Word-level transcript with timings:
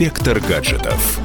Инспектор 0.00 0.40
гаджетов. 0.40 1.20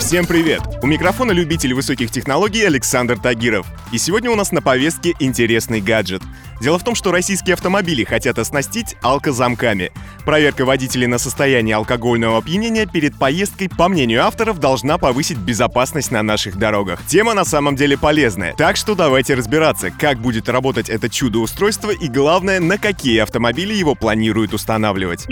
Всем 0.00 0.26
привет! 0.26 0.62
У 0.82 0.88
микрофона 0.88 1.30
любитель 1.30 1.74
высоких 1.74 2.10
технологий 2.10 2.64
Александр 2.64 3.16
Тагиров. 3.16 3.68
И 3.92 3.98
сегодня 3.98 4.32
у 4.32 4.34
нас 4.34 4.50
на 4.50 4.60
повестке 4.60 5.14
интересный 5.20 5.80
гаджет. 5.80 6.20
Дело 6.60 6.80
в 6.80 6.82
том, 6.82 6.96
что 6.96 7.12
российские 7.12 7.54
автомобили 7.54 8.02
хотят 8.02 8.40
оснастить 8.40 8.96
алкозамками. 9.00 9.92
Проверка 10.28 10.66
водителей 10.66 11.06
на 11.06 11.16
состояние 11.16 11.76
алкогольного 11.76 12.36
опьянения 12.36 12.84
перед 12.84 13.18
поездкой, 13.18 13.70
по 13.70 13.88
мнению 13.88 14.26
авторов, 14.26 14.60
должна 14.60 14.98
повысить 14.98 15.38
безопасность 15.38 16.10
на 16.10 16.22
наших 16.22 16.56
дорогах. 16.56 17.00
Тема 17.06 17.32
на 17.32 17.46
самом 17.46 17.76
деле 17.76 17.96
полезная, 17.96 18.52
так 18.52 18.76
что 18.76 18.94
давайте 18.94 19.32
разбираться, 19.32 19.90
как 19.90 20.18
будет 20.18 20.50
работать 20.50 20.90
это 20.90 21.08
чудо-устройство 21.08 21.92
и 21.92 22.08
главное, 22.08 22.60
на 22.60 22.76
какие 22.76 23.20
автомобили 23.20 23.72
его 23.72 23.94
планируют 23.94 24.52
устанавливать. 24.52 25.26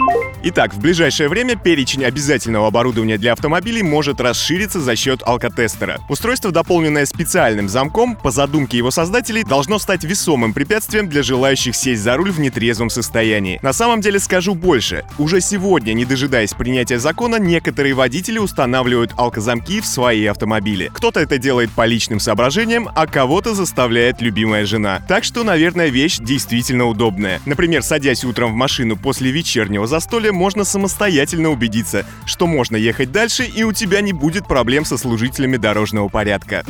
Итак, 0.45 0.73
в 0.73 0.81
ближайшее 0.81 1.29
время 1.29 1.57
перечень 1.57 2.03
обязательного 2.03 2.69
оборудования 2.69 3.19
для 3.19 3.33
автомобилей 3.33 3.83
может 3.83 4.19
расшириться 4.21 4.81
за 4.81 4.97
счет 4.97 5.23
алкотестера. 5.27 5.99
Устройство, 6.09 6.53
дополненное 6.53 7.05
специальным 7.05 7.69
замком, 7.69 8.17
по 8.17 8.31
задумке 8.31 8.79
его 8.79 8.91
создателей, 8.91 9.45
должно 9.45 9.79
стать 9.79 10.05
весомым 10.05 10.55
препятствием 10.55 11.07
для 11.09 11.23
желающих 11.23 11.77
сесть 11.77 12.01
за 12.01 12.17
руль 12.17 12.31
в 12.31 12.41
нетрезвом 12.41 12.89
состоянии. 12.89 13.59
На 13.61 13.75
самом 13.75 14.01
деле 14.01 14.19
скажу 14.21 14.55
больше. 14.55 14.86
Уже 15.19 15.41
сегодня, 15.41 15.93
не 15.93 16.05
дожидаясь 16.05 16.53
принятия 16.53 16.99
закона, 16.99 17.37
некоторые 17.37 17.95
водители 17.95 18.39
устанавливают 18.39 19.13
алкозамки 19.17 19.81
в 19.81 19.87
свои 19.87 20.27
автомобили. 20.27 20.91
Кто-то 20.93 21.21
это 21.21 21.39
делает 21.39 21.71
по 21.73 21.87
личным 21.87 22.21
соображениям, 22.21 22.89
а 22.95 23.07
кого-то 23.07 23.55
заставляет 23.55 24.21
любимая 24.21 24.67
жена. 24.67 25.03
Так 25.09 25.25
что, 25.25 25.43
наверное, 25.43 25.89
вещь 25.89 26.19
действительно 26.19 26.87
удобная. 26.87 27.41
Например, 27.47 27.83
садясь 27.83 28.25
утром 28.25 28.53
в 28.53 28.57
машину 28.57 28.97
после 28.97 29.31
вечернего 29.31 29.87
застолья, 29.87 30.33
можно 30.33 30.65
самостоятельно 30.65 31.51
убедиться, 31.51 32.07
что 32.25 32.47
можно 32.47 32.77
ехать 32.77 33.11
дальше 33.11 33.45
и 33.45 33.65
у 33.65 33.73
тебя 33.73 34.01
не 34.01 34.13
будет 34.13 34.47
проблем 34.47 34.85
со 34.85 34.99
служителями 34.99 35.57
дорожного 35.57 36.09
порядка. 36.09 36.65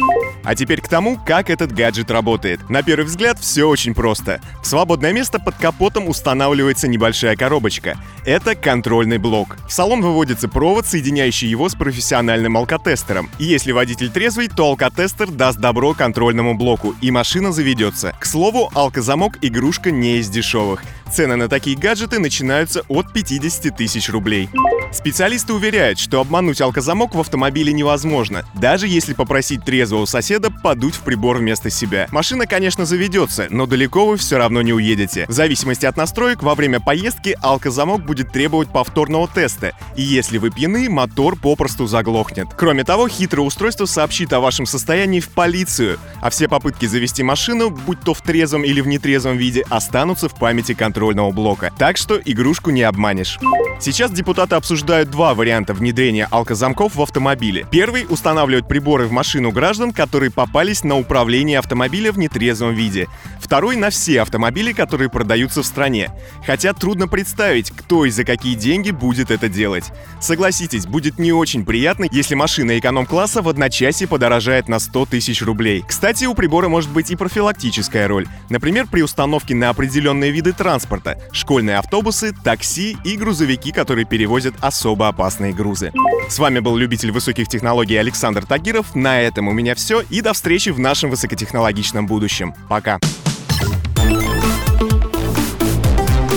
А 0.44 0.54
теперь 0.54 0.80
к 0.80 0.88
тому, 0.88 1.18
как 1.26 1.50
этот 1.50 1.72
гаджет 1.72 2.10
работает. 2.10 2.70
На 2.70 2.82
первый 2.82 3.04
взгляд 3.04 3.38
все 3.40 3.64
очень 3.64 3.94
просто. 3.94 4.40
В 4.62 4.66
свободное 4.66 5.12
место 5.12 5.40
под 5.40 5.56
капотом 5.56 6.08
устанавливается 6.08 6.86
небольшая 6.86 7.34
коробочка. 7.34 7.95
Это 8.24 8.56
контрольный 8.56 9.18
блок. 9.18 9.56
В 9.68 9.72
салон 9.72 10.02
выводится 10.02 10.48
провод, 10.48 10.84
соединяющий 10.84 11.48
его 11.48 11.68
с 11.68 11.76
профессиональным 11.76 12.56
алкотестером. 12.56 13.30
И 13.38 13.44
если 13.44 13.70
водитель 13.70 14.10
трезвый, 14.10 14.48
то 14.48 14.66
алкотестер 14.66 15.30
даст 15.30 15.58
добро 15.58 15.94
контрольному 15.94 16.54
блоку, 16.54 16.94
и 17.00 17.12
машина 17.12 17.52
заведется. 17.52 18.14
К 18.18 18.26
слову, 18.26 18.70
алкозамок 18.74 19.38
игрушка 19.42 19.92
не 19.92 20.18
из 20.18 20.28
дешевых. 20.28 20.82
Цены 21.10 21.36
на 21.36 21.48
такие 21.48 21.76
гаджеты 21.76 22.18
начинаются 22.18 22.82
от 22.88 23.12
50 23.12 23.76
тысяч 23.76 24.10
рублей. 24.10 24.48
Специалисты 24.92 25.52
уверяют, 25.52 25.98
что 25.98 26.20
обмануть 26.20 26.60
алкозамок 26.60 27.14
в 27.14 27.20
автомобиле 27.20 27.72
невозможно, 27.72 28.44
даже 28.54 28.88
если 28.88 29.14
попросить 29.14 29.64
трезвого 29.64 30.04
соседа 30.04 30.50
подуть 30.50 30.94
в 30.94 31.00
прибор 31.00 31.38
вместо 31.38 31.70
себя. 31.70 32.06
Машина, 32.10 32.46
конечно, 32.46 32.84
заведется, 32.86 33.46
но 33.50 33.66
далеко 33.66 34.06
вы 34.06 34.16
все 34.16 34.38
равно 34.38 34.62
не 34.62 34.72
уедете. 34.72 35.26
В 35.28 35.32
зависимости 35.32 35.86
от 35.86 35.96
настроек, 35.96 36.42
во 36.42 36.54
время 36.54 36.80
поездки 36.80 37.36
алкозамок 37.42 38.04
будет 38.04 38.32
требовать 38.32 38.68
повторного 38.68 39.28
теста, 39.28 39.72
и 39.96 40.02
если 40.02 40.38
вы 40.38 40.50
пьяны, 40.50 40.88
мотор 40.88 41.36
попросту 41.36 41.86
заглохнет. 41.86 42.48
Кроме 42.56 42.84
того, 42.84 43.08
хитрое 43.08 43.46
устройство 43.46 43.86
сообщит 43.86 44.32
о 44.32 44.40
вашем 44.40 44.66
состоянии 44.66 45.20
в 45.20 45.28
полицию, 45.28 45.98
а 46.20 46.30
все 46.30 46.48
попытки 46.48 46.86
завести 46.86 47.22
машину, 47.22 47.70
будь 47.70 48.00
то 48.00 48.14
в 48.14 48.22
трезвом 48.22 48.64
или 48.64 48.80
в 48.80 48.86
нетрезвом 48.86 49.36
виде, 49.36 49.64
останутся 49.68 50.28
в 50.28 50.34
памяти 50.36 50.74
контрольного 50.96 51.30
блока. 51.30 51.70
Так 51.76 51.98
что 51.98 52.18
игрушку 52.24 52.70
не 52.70 52.82
обманешь. 52.82 53.38
Сейчас 53.78 54.10
депутаты 54.10 54.54
обсуждают 54.54 55.10
два 55.10 55.34
варианта 55.34 55.74
внедрения 55.74 56.26
алкозамков 56.30 56.94
в 56.94 57.02
автомобиле. 57.02 57.66
Первый— 57.70 58.06
устанавливать 58.08 58.66
приборы 58.66 59.04
в 59.04 59.12
машину 59.12 59.50
граждан, 59.50 59.92
которые 59.92 60.30
попались 60.30 60.84
на 60.84 60.96
управление 60.96 61.58
автомобиля 61.58 62.12
в 62.12 62.18
нетрезвом 62.18 62.72
виде. 62.72 63.08
Второй— 63.38 63.76
на 63.76 63.90
все 63.90 64.22
автомобили, 64.22 64.72
которые 64.72 65.10
продаются 65.10 65.62
в 65.62 65.66
стране. 65.66 66.10
Хотя 66.46 66.72
трудно 66.72 67.08
представить, 67.08 67.70
кто 67.70 68.06
и 68.06 68.10
за 68.10 68.24
какие 68.24 68.54
деньги 68.54 68.90
будет 68.90 69.30
это 69.30 69.50
делать. 69.50 69.92
Согласитесь, 70.20 70.86
будет 70.86 71.18
не 71.18 71.32
очень 71.32 71.66
приятно, 71.66 72.06
если 72.10 72.34
машина 72.34 72.78
эконом-класса 72.78 73.42
в 73.42 73.48
одночасье 73.50 74.08
подорожает 74.08 74.68
на 74.68 74.78
100 74.78 75.06
тысяч 75.06 75.42
рублей. 75.42 75.84
Кстати, 75.86 76.24
у 76.24 76.34
прибора 76.34 76.68
может 76.68 76.90
быть 76.90 77.10
и 77.10 77.16
профилактическая 77.16 78.08
роль. 78.08 78.26
Например, 78.48 78.86
при 78.90 79.02
установке 79.02 79.54
на 79.54 79.68
определенные 79.68 80.30
виды 80.30 80.54
транспорта— 80.86 81.18
школьные 81.32 81.78
автобусы, 81.78 82.32
такси 82.32 82.96
и 83.04 83.16
грузовики, 83.16 83.72
которые 83.72 84.04
перевозят 84.04 84.54
особо 84.60 85.08
опасные 85.08 85.52
грузы. 85.52 85.92
С 86.28 86.38
вами 86.38 86.60
был 86.60 86.76
любитель 86.76 87.10
высоких 87.12 87.48
технологий 87.48 87.96
Александр 87.96 88.46
Тагиров. 88.46 88.94
На 88.94 89.20
этом 89.20 89.48
у 89.48 89.52
меня 89.52 89.74
все 89.74 90.00
и 90.00 90.20
до 90.20 90.32
встречи 90.32 90.70
в 90.70 90.78
нашем 90.78 91.10
высокотехнологичном 91.10 92.06
будущем. 92.06 92.54
Пока. 92.68 92.98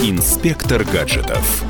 Инспектор 0.03 0.83
гаджетов. 0.83 1.63